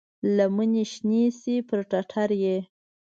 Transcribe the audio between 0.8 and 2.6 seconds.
شنې شي پر ټټر یې،